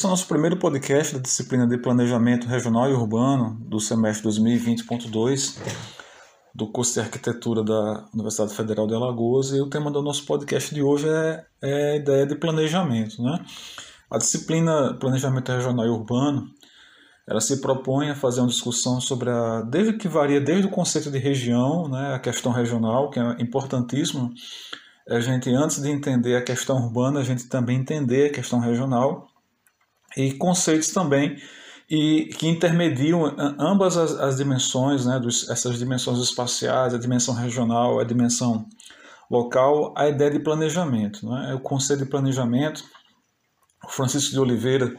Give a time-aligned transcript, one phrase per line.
[0.00, 4.26] Esse é o nosso primeiro podcast da disciplina de Planejamento Regional e Urbano do semestre
[4.30, 5.58] 2020.2
[6.54, 10.74] do curso de Arquitetura da Universidade Federal de Alagoas e o tema do nosso podcast
[10.74, 13.22] de hoje é, é a ideia de planejamento.
[13.22, 13.44] Né?
[14.10, 16.46] A disciplina Planejamento Regional e Urbano
[17.28, 21.10] ela se propõe a fazer uma discussão sobre a desde que varia desde o conceito
[21.10, 24.32] de região, né, a questão regional, que é importantíssimo.
[25.06, 29.29] A gente antes de entender a questão urbana, a gente também entender a questão regional
[30.16, 31.36] e conceitos também
[31.90, 37.98] e que intermediam ambas as, as dimensões, né, dos, essas dimensões espaciais, a dimensão regional,
[37.98, 38.64] a dimensão
[39.28, 41.28] local, a ideia de planejamento.
[41.28, 41.54] Né?
[41.54, 42.84] O conceito de planejamento,
[43.84, 44.94] o Francisco de Oliveira,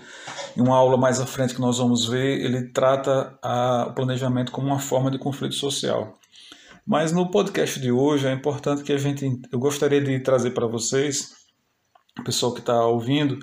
[0.57, 4.51] em uma aula mais à frente que nós vamos ver, ele trata a, o planejamento
[4.51, 6.17] como uma forma de conflito social.
[6.85, 10.67] Mas no podcast de hoje é importante que a gente, eu gostaria de trazer para
[10.67, 11.31] vocês,
[12.19, 13.39] o pessoal que está ouvindo,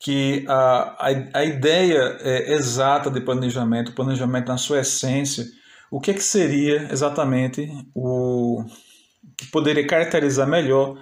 [0.00, 5.44] que a, a, a ideia é, exata de planejamento, planejamento na sua essência,
[5.90, 8.64] o que, é que seria exatamente o
[9.36, 10.98] que poderia caracterizar melhor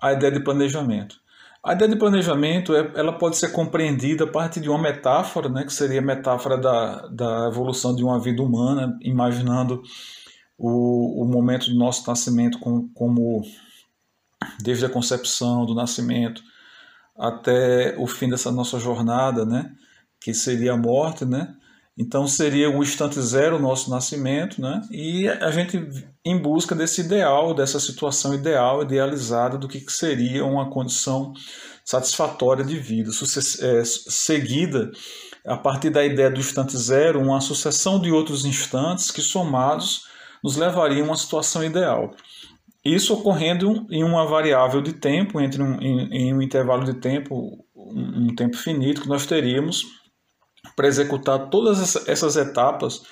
[0.00, 1.16] a ideia de planejamento.
[1.64, 5.64] A ideia de planejamento é, ela pode ser compreendida a partir de uma metáfora, né,
[5.64, 9.82] que seria a metáfora da, da evolução de uma vida humana, imaginando
[10.56, 13.42] o, o momento do nosso nascimento como, como
[14.62, 16.40] desde a concepção, do nascimento,
[17.18, 19.70] até o fim dessa nossa jornada, né?
[20.20, 21.54] Que seria a morte, né?
[21.98, 24.82] Então seria o instante zero o nosso nascimento, né?
[24.90, 25.88] E a gente
[26.24, 31.32] em busca desse ideal, dessa situação ideal, idealizada do que seria uma condição
[31.84, 33.10] satisfatória de vida,
[33.62, 34.90] é, seguida
[35.46, 40.02] a partir da ideia do instante zero, uma sucessão de outros instantes que somados
[40.42, 42.14] nos levariam a uma situação ideal.
[42.86, 47.64] Isso ocorrendo em uma variável de tempo, entre um, em, em um intervalo de tempo,
[47.74, 49.84] um, um tempo finito, que nós teríamos
[50.76, 53.02] para executar todas essas etapas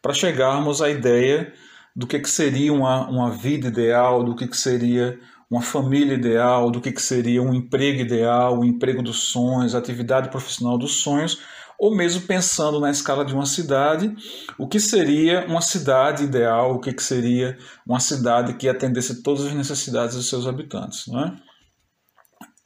[0.00, 1.52] para chegarmos à ideia
[1.94, 5.18] do que, que seria uma, uma vida ideal, do que, que seria
[5.50, 10.30] uma família ideal, do que, que seria um emprego ideal, o emprego dos sonhos, atividade
[10.30, 11.42] profissional dos sonhos,
[11.78, 14.12] ou mesmo pensando na escala de uma cidade,
[14.58, 17.56] o que seria uma cidade ideal, o que, que seria
[17.86, 21.06] uma cidade que atendesse todas as necessidades dos seus habitantes.
[21.06, 21.36] Não é?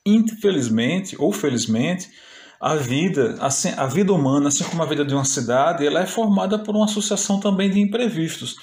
[0.07, 2.09] Infelizmente ou felizmente,
[2.59, 6.07] a vida, assim, a vida humana, assim como a vida de uma cidade, ela é
[6.07, 8.55] formada por uma sucessão também de imprevistos.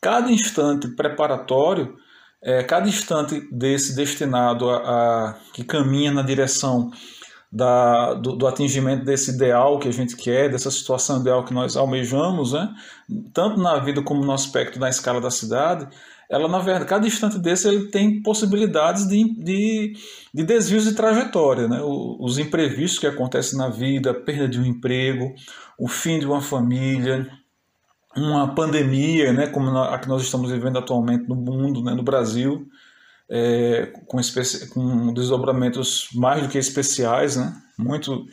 [0.00, 1.96] Cada instante preparatório,
[2.42, 6.90] é, cada instante desse destinado a, a que caminha na direção
[7.52, 11.76] da, do, do, atingimento desse ideal que a gente quer, dessa situação ideal que nós
[11.76, 12.72] almejamos, né?
[13.34, 15.88] tanto na vida como no aspecto da escala da cidade,
[16.28, 19.94] ela, na verdade, cada instante desse ele tem possibilidades de, de,
[20.32, 21.66] de desvios de trajetória.
[21.66, 21.80] Né?
[21.82, 25.34] os imprevistos que acontecem na vida, a perda de um emprego,
[25.76, 27.28] o fim de uma família,
[28.16, 32.66] uma pandemia, né, como a que nós estamos vivendo atualmente no mundo, né, no Brasil,
[33.30, 34.18] é, com,
[34.74, 37.54] com desdobramentos mais do que especiais, né?
[37.78, 38.26] muito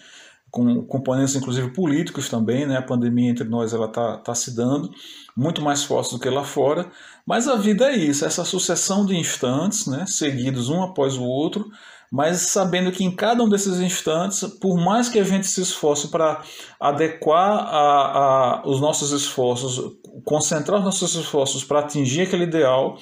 [0.50, 2.78] com componentes inclusive políticos também, né?
[2.78, 4.90] A pandemia entre nós ela tá, tá se dando
[5.36, 6.90] muito mais forte do que lá fora,
[7.26, 10.06] mas a vida é isso, essa sucessão de instantes, né?
[10.08, 11.70] Seguidos um após o outro,
[12.12, 16.08] mas sabendo que em cada um desses instantes, por mais que a gente se esforce
[16.08, 16.42] para
[16.80, 22.98] adequar a, a, os nossos esforços, concentrar os nossos esforços para atingir aquele ideal,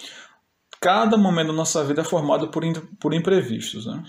[0.80, 2.63] cada momento da nossa vida é formado por,
[3.00, 3.86] por imprevistos.
[3.86, 4.03] Né?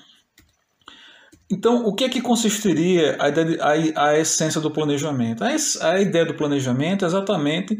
[1.50, 5.44] Então, o que é que consistiria a, ideia, a, a essência do planejamento?
[5.44, 5.48] A,
[5.88, 7.78] a, ideia do planejamento é exatamente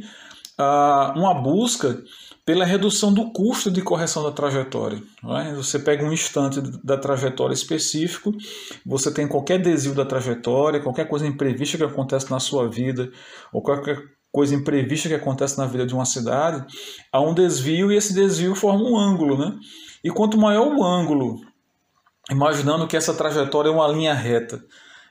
[0.57, 2.03] a, uma busca
[2.45, 5.03] pela redução do custo de correção da trajetória.
[5.45, 5.53] É?
[5.55, 8.33] Você pega um instante da trajetória específico,
[8.85, 13.11] você tem qualquer desvio da trajetória, qualquer coisa imprevista que acontece na sua vida,
[13.53, 14.01] ou qualquer
[14.33, 16.65] coisa imprevista que acontece na vida de uma cidade,
[17.11, 19.59] há um desvio e esse desvio forma um ângulo, né?
[20.05, 21.41] E quanto maior o ângulo,
[22.31, 24.63] imaginando que essa trajetória é uma linha reta,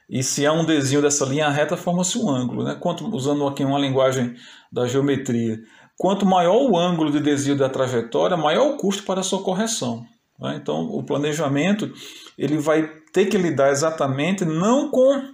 [0.09, 2.75] e se há um desvio dessa linha reta, forma-se um ângulo, né?
[2.79, 4.35] Quanto, usando aqui uma linguagem
[4.71, 5.59] da geometria,
[5.97, 10.05] quanto maior o ângulo de desvio da trajetória, maior o custo para a sua correção.
[10.39, 10.59] Né?
[10.61, 11.91] Então, o planejamento
[12.37, 15.33] ele vai ter que lidar exatamente não com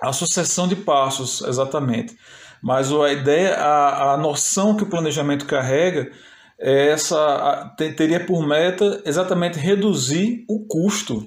[0.00, 2.16] a sucessão de passos, exatamente,
[2.64, 6.10] mas a ideia, a, a noção que o planejamento carrega
[6.58, 11.26] é essa a, teria por meta exatamente reduzir o custo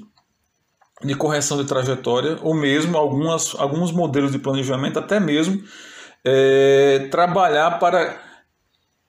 [1.04, 5.62] de correção de trajetória, ou mesmo algumas, alguns modelos de planejamento, até mesmo
[6.26, 8.20] é, trabalhar para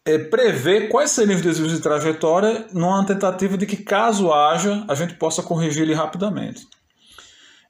[0.04, 4.94] é, prever quais seriam os desvios de trajetória numa tentativa de que, caso haja, a
[4.94, 6.66] gente possa corrigir ele rapidamente.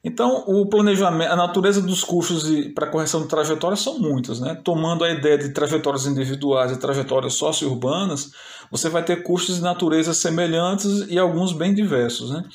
[0.01, 4.55] Então, o planejamento, a natureza dos custos para correção de trajetória são muitas, né?
[4.63, 8.31] Tomando a ideia de trajetórias individuais e trajetórias socio-urbanas,
[8.71, 12.45] você vai ter custos de natureza semelhantes e alguns bem diversos, né?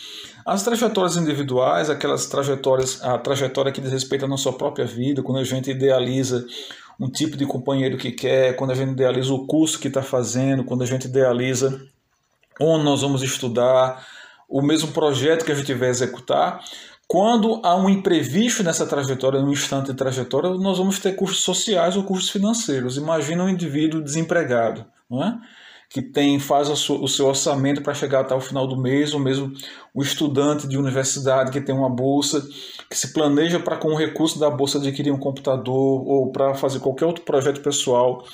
[0.46, 5.38] As trajetórias individuais, aquelas trajetórias, a trajetória que diz respeito à nossa própria vida, quando
[5.38, 6.46] a gente idealiza
[6.98, 10.64] um tipo de companheiro que quer, quando a gente idealiza o curso que está fazendo,
[10.64, 11.78] quando a gente idealiza
[12.58, 14.06] onde nós vamos estudar,
[14.48, 16.62] o mesmo projeto que a gente vai executar,
[17.14, 21.96] quando há um imprevisto nessa trajetória, um instante de trajetória, nós vamos ter custos sociais
[21.96, 22.96] ou custos financeiros.
[22.96, 25.34] Imagina um indivíduo desempregado, é?
[25.88, 29.52] que tem faz o seu orçamento para chegar até o final do mês, ou mesmo
[29.94, 32.44] o estudante de universidade que tem uma bolsa,
[32.90, 36.80] que se planeja para com o recurso da bolsa adquirir um computador ou para fazer
[36.80, 38.24] qualquer outro projeto pessoal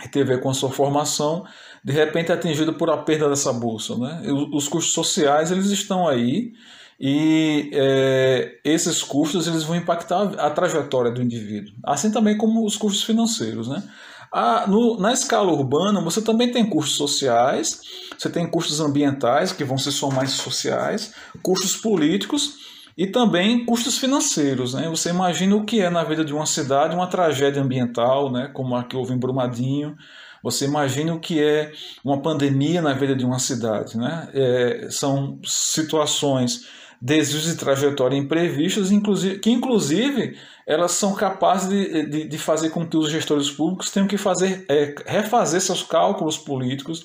[0.00, 1.44] que tem a ver com a sua formação,
[1.84, 3.96] de repente é atingido por a perda dessa bolsa.
[3.98, 4.22] Né?
[4.54, 6.52] Os custos sociais eles estão aí
[7.00, 12.76] e é, esses custos eles vão impactar a trajetória do indivíduo, assim também como os
[12.76, 13.68] custos financeiros.
[13.68, 13.82] Né?
[14.30, 17.80] A, no, na escala urbana, você também tem custos sociais,
[18.18, 22.58] você tem custos ambientais, que vão ser só mais sociais, custos políticos
[22.98, 24.74] e também custos financeiros.
[24.74, 24.86] Né?
[24.90, 28.50] Você imagina o que é na vida de uma cidade uma tragédia ambiental, né?
[28.52, 29.96] como a que houve em Brumadinho,
[30.42, 31.72] você imagina o que é
[32.04, 33.96] uma pandemia na vida de uma cidade.
[33.96, 34.28] Né?
[34.34, 36.68] É, são situações
[37.00, 40.36] desvios de trajetória imprevistos, inclusive, que inclusive
[40.66, 44.64] elas são capazes de, de, de, fazer com que os gestores públicos tenham que fazer,
[44.68, 47.04] é, refazer seus cálculos políticos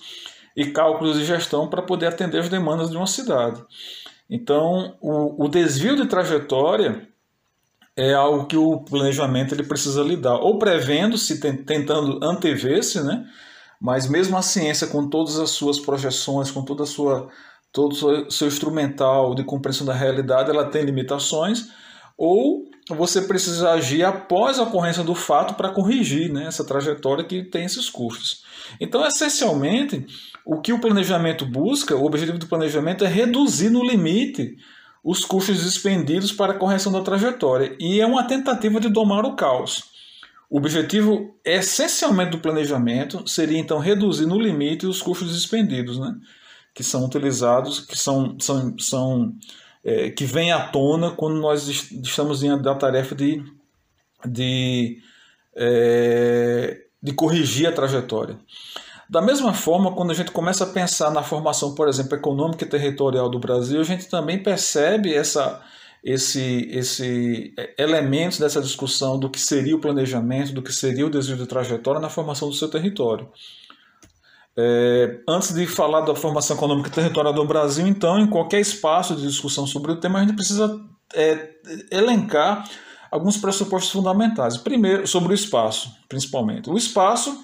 [0.56, 3.64] e cálculos de gestão para poder atender as demandas de uma cidade.
[4.30, 7.08] Então, o, o desvio de trajetória
[7.96, 13.26] é algo que o planejamento ele precisa lidar, ou prevendo-se, tentando antever-se, né?
[13.80, 17.30] mas mesmo a ciência, com todas as suas projeções, com toda a sua
[17.76, 21.68] todo seu instrumental de compreensão da realidade ela tem limitações,
[22.18, 27.44] ou você precisa agir após a ocorrência do fato para corrigir né, essa trajetória que
[27.44, 28.46] tem esses custos.
[28.80, 30.06] Então, essencialmente,
[30.46, 34.56] o que o planejamento busca, o objetivo do planejamento é reduzir no limite
[35.04, 39.36] os custos expendidos para a correção da trajetória, e é uma tentativa de domar o
[39.36, 39.84] caos.
[40.50, 46.16] O objetivo essencialmente do planejamento seria então reduzir no limite os custos expendidos, né?
[46.76, 49.34] Que são utilizados, que são, são, são
[49.84, 53.42] é, que vêm à tona quando nós estamos em da tarefa de,
[54.26, 55.02] de,
[55.56, 58.38] é, de corrigir a trajetória.
[59.10, 62.70] Da mesma forma, quando a gente começa a pensar na formação, por exemplo, econômica e
[62.70, 65.62] territorial do Brasil, a gente também percebe essa,
[66.04, 71.10] esse, esse é, elementos dessa discussão do que seria o planejamento, do que seria o
[71.10, 73.30] desvio de trajetória na formação do seu território.
[74.58, 79.28] É, antes de falar da formação econômica territorial do Brasil, então, em qualquer espaço de
[79.28, 80.80] discussão sobre o tema, a gente precisa
[81.14, 81.56] é,
[81.92, 82.70] elencar
[83.12, 84.58] alguns pressupostos fundamentais.
[84.58, 86.70] Primeiro, sobre o espaço, principalmente.
[86.70, 87.38] O espaço,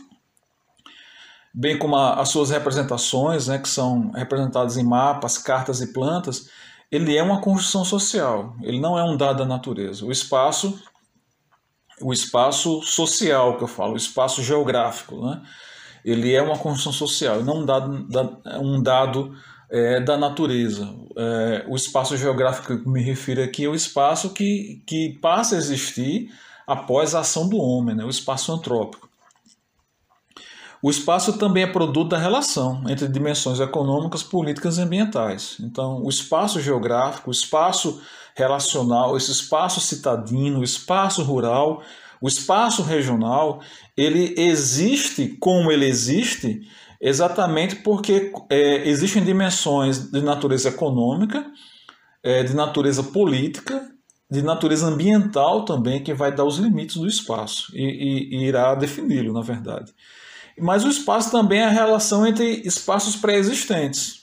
[1.54, 6.50] bem como a, as suas representações, né, que são representadas em mapas, cartas e plantas,
[6.90, 10.06] ele é uma construção social, ele não é um dado da natureza.
[10.06, 10.82] O espaço,
[12.02, 15.42] o espaço social que eu falo, o espaço geográfico, né?
[16.04, 18.08] Ele é uma construção social, não um dado,
[18.60, 19.36] um dado
[19.70, 20.88] é, da natureza.
[21.18, 25.58] É, o espaço geográfico que me refiro aqui é o espaço que, que passa a
[25.58, 26.30] existir
[26.68, 28.04] após a ação do homem, né?
[28.04, 29.10] o espaço antrópico.
[30.84, 35.58] O espaço também é produto da relação entre dimensões econômicas, políticas e ambientais.
[35.60, 38.02] Então, o espaço geográfico, o espaço
[38.36, 41.84] relacional, esse espaço citadino, o espaço rural,
[42.22, 43.62] o espaço regional,
[43.98, 46.62] ele existe como ele existe
[47.02, 51.44] exatamente porque é, existem dimensões de natureza econômica,
[52.24, 53.90] é, de natureza política,
[54.30, 58.76] de natureza ambiental também, que vai dar os limites do espaço e, e, e irá
[58.76, 59.92] defini-lo, na verdade.
[60.60, 64.21] Mas o espaço também é a relação entre espaços pré-existentes.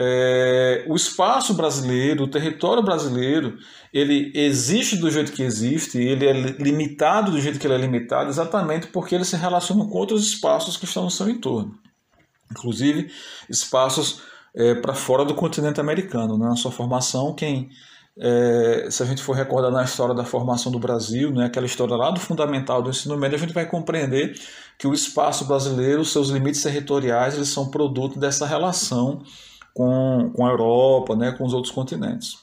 [0.00, 3.58] É, o espaço brasileiro, o território brasileiro,
[3.92, 8.30] ele existe do jeito que existe, ele é limitado do jeito que ele é limitado,
[8.30, 11.74] exatamente porque ele se relaciona com outros espaços que estão no seu entorno.
[12.50, 13.10] Inclusive,
[13.48, 14.22] espaços
[14.54, 16.38] é, para fora do continente americano.
[16.38, 16.46] Né?
[16.46, 17.68] Na sua formação, quem
[18.20, 21.94] é, se a gente for recordar na história da formação do Brasil, né, aquela história
[21.94, 24.34] lá do fundamental do ensino médio, a gente vai compreender
[24.76, 29.22] que o espaço brasileiro, seus limites territoriais, eles são produto dessa relação
[29.78, 32.36] com, com a Europa, né, com os outros continentes.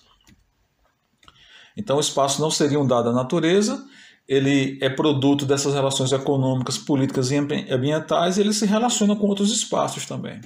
[1.75, 3.85] Então, o espaço não seria um dado da natureza,
[4.25, 9.51] ele é produto dessas relações econômicas, políticas e ambientais e ele se relaciona com outros
[9.51, 10.39] espaços também.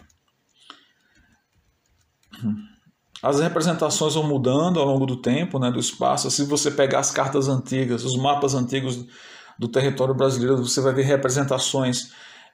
[3.21, 6.31] as representações vão mudando ao longo do tempo, né, do espaço.
[6.31, 9.05] Se você pegar as cartas antigas, os mapas antigos
[9.59, 12.11] do território brasileiro, você vai ver representações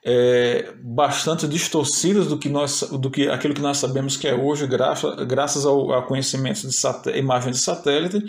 [0.08, 4.64] é, bastante distorcidas do que nós, do que aquilo que nós sabemos que é hoje,
[4.64, 8.24] graças, graças ao, ao conhecimento de imagem de satélite.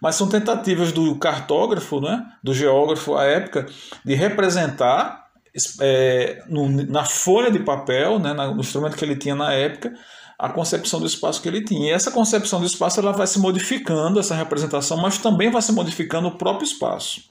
[0.00, 3.66] Mas são tentativas do cartógrafo, né, do geógrafo à época,
[4.04, 5.26] de representar
[5.80, 9.94] é, no, na folha de papel, né, no instrumento que ele tinha na época,
[10.38, 11.88] a concepção do espaço que ele tinha.
[11.88, 15.72] E essa concepção do espaço ela vai se modificando, essa representação, mas também vai se
[15.72, 17.22] modificando o próprio espaço.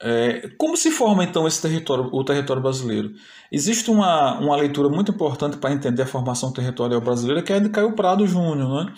[0.00, 3.12] É, como se forma então esse território, o território brasileiro?
[3.50, 7.68] Existe uma, uma leitura muito importante para entender a formação territorial brasileira, que é de
[7.68, 8.94] Caio Prado Júnior, né?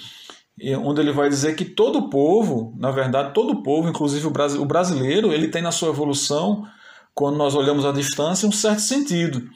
[0.76, 5.48] onde ele vai dizer que todo povo, na verdade, todo povo, inclusive o brasileiro, ele
[5.48, 6.66] tem na sua evolução,
[7.14, 9.48] quando nós olhamos à distância, um certo sentido.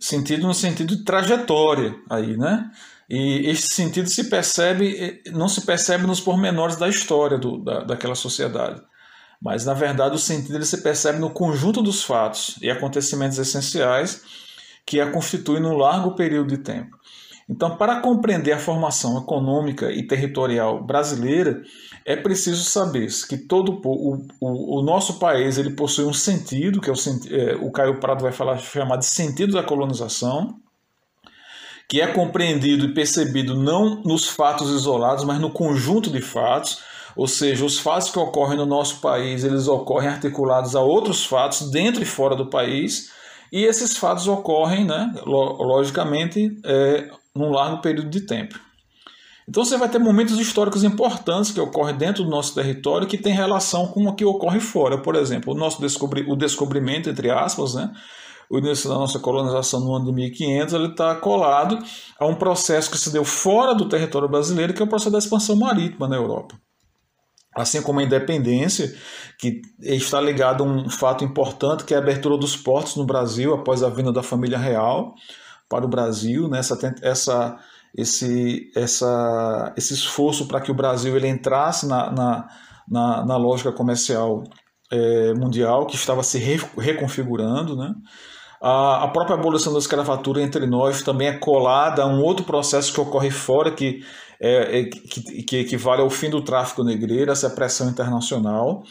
[0.00, 2.70] Sentido no sentido de trajetória aí, né?
[3.08, 8.14] E esse sentido se percebe, não se percebe nos pormenores da história do, da, daquela
[8.14, 8.80] sociedade.
[9.44, 14.22] Mas, na verdade, o sentido ele se percebe no conjunto dos fatos e acontecimentos essenciais
[14.86, 16.96] que a constituem num largo período de tempo.
[17.46, 21.62] Então, para compreender a formação econômica e territorial brasileira,
[22.06, 26.88] é preciso saber que todo o, o, o nosso país ele possui um sentido, que
[26.88, 26.96] é o,
[27.30, 30.58] é, o Caio Prado vai falar chamar de sentido da colonização,
[31.86, 36.78] que é compreendido e percebido não nos fatos isolados, mas no conjunto de fatos,
[37.16, 41.70] ou seja, os fatos que ocorrem no nosso país, eles ocorrem articulados a outros fatos
[41.70, 43.10] dentro e fora do país,
[43.52, 48.58] e esses fatos ocorrem, né, logicamente, é, num largo período de tempo.
[49.48, 53.34] Então você vai ter momentos históricos importantes que ocorrem dentro do nosso território que tem
[53.34, 54.96] relação com o que ocorre fora.
[54.98, 57.92] Por exemplo, o nosso descobri o descobrimento, entre aspas, né?
[58.48, 61.78] o início da nossa colonização no ano de 1500, ele está colado
[62.18, 65.18] a um processo que se deu fora do território brasileiro, que é o processo da
[65.18, 66.54] expansão marítima na Europa.
[67.54, 68.92] Assim como a independência,
[69.38, 73.54] que está ligado a um fato importante, que é a abertura dos portos no Brasil
[73.54, 75.14] após a vinda da família real
[75.68, 76.58] para o Brasil, né?
[76.58, 77.56] essa, essa,
[77.96, 82.48] esse, essa, esse esforço para que o Brasil ele entrasse na, na,
[82.88, 84.42] na, na lógica comercial
[84.90, 87.76] é, mundial, que estava se re, reconfigurando.
[87.76, 87.92] Né?
[88.62, 92.92] A, a própria abolição da escravatura entre nós também é colada a um outro processo
[92.92, 94.00] que ocorre fora, que,
[94.40, 98.84] é, é que, que equivale ao fim do tráfico negreiro, essa pressão internacional.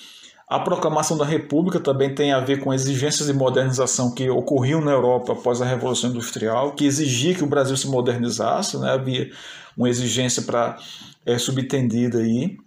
[0.48, 4.92] A proclamação da República também tem a ver com exigências de modernização que ocorriam na
[4.92, 8.92] Europa após a Revolução Industrial, que exigia que o Brasil se modernizasse, né?
[8.92, 9.32] havia
[9.76, 10.78] uma exigência para
[11.26, 12.58] é, subtendida aí.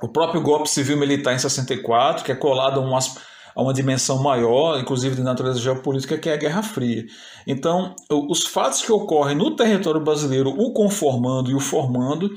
[0.00, 3.18] O próprio golpe civil militar em 64, que é colado a umas
[3.60, 7.04] a uma dimensão maior, inclusive de natureza geopolítica, que é a Guerra Fria.
[7.46, 12.34] Então, os fatos que ocorrem no território brasileiro, o conformando e o formando,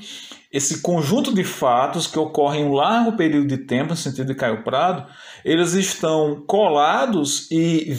[0.52, 4.34] esse conjunto de fatos que ocorrem em um largo período de tempo, no sentido de
[4.34, 5.06] Caio Prado,
[5.42, 7.90] eles estão colados e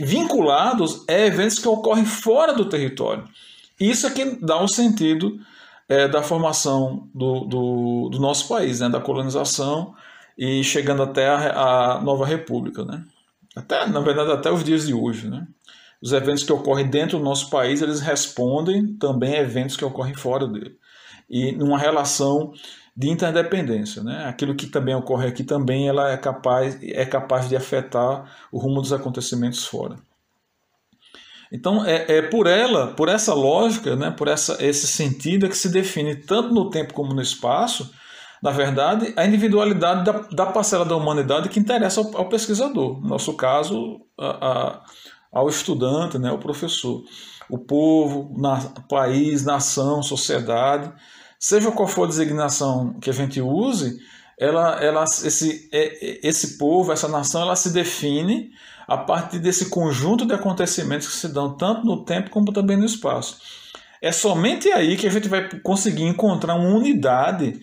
[0.00, 3.22] vinculados a eventos que ocorrem fora do território.
[3.78, 5.38] Isso é que dá o um sentido
[5.88, 9.94] é, da formação do, do, do nosso país, né, da colonização
[10.36, 13.04] e chegando até a, a Nova República, né?
[13.54, 15.46] Até, na verdade, até os dias de hoje, né?
[16.02, 20.14] Os eventos que ocorrem dentro do nosso país, eles respondem também a eventos que ocorrem
[20.14, 20.76] fora dele.
[21.30, 22.52] E numa relação
[22.96, 24.26] de interdependência, né?
[24.26, 28.80] Aquilo que também ocorre aqui também ela é capaz é capaz de afetar o rumo
[28.80, 29.96] dos acontecimentos fora.
[31.50, 34.10] Então é, é por ela, por essa lógica, né?
[34.10, 37.90] Por essa esse sentido é que se define tanto no tempo como no espaço
[38.44, 43.08] na verdade, a individualidade da, da parcela da humanidade que interessa ao, ao pesquisador, no
[43.08, 44.84] nosso caso, a, a,
[45.32, 47.02] ao estudante, né, ao professor.
[47.48, 50.92] O povo, na, país, nação, sociedade,
[51.40, 53.98] seja qual for a designação que a gente use,
[54.38, 58.50] ela, ela, esse, é, esse povo, essa nação, ela se define
[58.86, 62.84] a partir desse conjunto de acontecimentos que se dão tanto no tempo como também no
[62.84, 63.38] espaço.
[64.02, 67.58] É somente aí que a gente vai conseguir encontrar uma unidade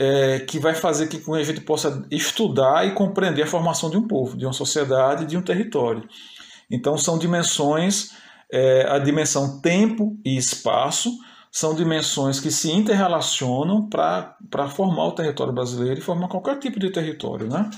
[0.00, 4.08] é, que vai fazer que a gente possa estudar e compreender a formação de um
[4.08, 6.08] povo, de uma sociedade, de um território.
[6.70, 8.12] Então são dimensões,
[8.50, 11.12] é, a dimensão tempo e espaço
[11.52, 16.90] são dimensões que se interrelacionam para formar o território brasileiro e formar qualquer tipo de
[16.90, 17.68] território, né?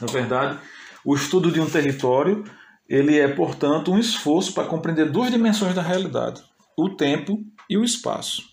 [0.00, 0.56] Na verdade,
[1.04, 2.44] o estudo de um território
[2.88, 6.44] ele é, portanto, um esforço para compreender duas dimensões da realidade:
[6.78, 8.49] o tempo e o espaço.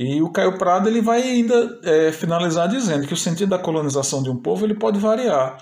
[0.00, 4.22] E o Caio Prado ele vai ainda é, finalizar dizendo que o sentido da colonização
[4.22, 5.58] de um povo ele pode variar.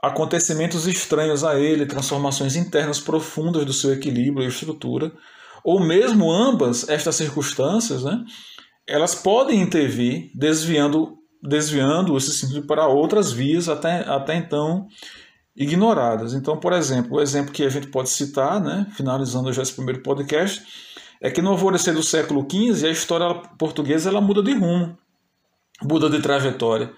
[0.00, 5.10] Acontecimentos estranhos a ele, transformações internas profundas do seu equilíbrio e estrutura,
[5.64, 8.24] ou mesmo ambas estas circunstâncias, né,
[8.86, 14.86] elas podem intervir desviando, desviando esse sentido para outras vias até, até então
[15.56, 16.32] ignoradas.
[16.32, 20.00] Então, por exemplo, o exemplo que a gente pode citar, né, finalizando já esse primeiro
[20.00, 20.62] podcast,
[21.22, 24.98] é que no alvorecer do século XV a história portuguesa ela muda de rumo,
[25.80, 26.92] muda de trajetória.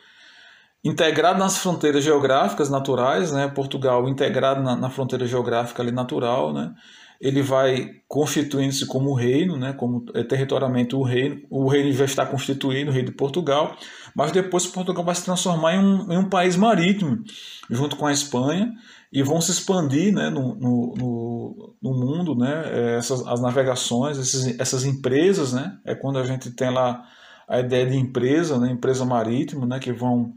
[0.82, 6.74] Integrado nas fronteiras geográficas naturais, né, Portugal integrado na, na fronteira geográfica ali natural, né,
[7.20, 12.26] ele vai constituindo-se como reino, né, como é, territorialmente o reino, o reino já está
[12.26, 13.76] constituído, o rei de Portugal,
[14.14, 17.22] mas depois Portugal vai se transformar em um, em um país marítimo,
[17.70, 18.72] junto com a Espanha,
[19.14, 24.58] e vão se expandir né, no, no, no mundo, né, é, essas, as navegações, esses,
[24.58, 27.06] essas empresas, né, é quando a gente tem lá
[27.46, 30.34] a ideia de empresa, né, empresa marítima, né, que vão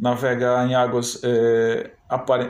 [0.00, 1.92] navegar em águas, é,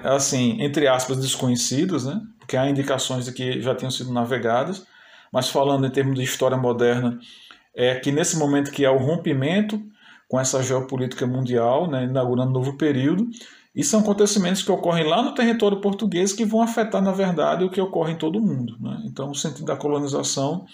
[0.05, 4.87] assim, entre aspas, desconhecidas, né, porque há indicações de que já tinham sido navegadas,
[5.33, 7.19] mas falando em termos de história moderna,
[7.75, 9.83] é que nesse momento que há o rompimento
[10.29, 13.29] com essa geopolítica mundial, né, inaugurando um novo período,
[13.75, 17.71] e são acontecimentos que ocorrem lá no território português que vão afetar, na verdade, o
[17.71, 18.77] que ocorre em todo o mundo.
[18.79, 19.03] Né?
[19.07, 20.65] Então, o sentido da colonização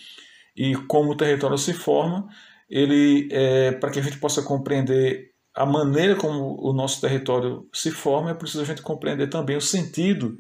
[0.55, 2.29] e como o território se forma,
[2.69, 7.91] ele é, para que a gente possa compreender a maneira como o nosso território se
[7.91, 10.39] forma, é preciso a gente compreender também o sentido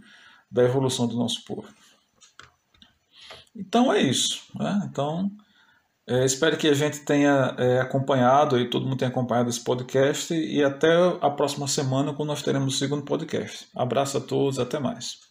[0.51, 1.69] da evolução do nosso povo.
[3.57, 4.43] Então é isso.
[4.55, 4.89] Né?
[4.91, 5.31] Então
[6.11, 10.35] é, espero que a gente tenha é, acompanhado e todo mundo tenha acompanhado esse podcast
[10.35, 10.89] e até
[11.21, 13.69] a próxima semana quando nós teremos o segundo podcast.
[13.77, 15.30] Abraço a todos, até mais.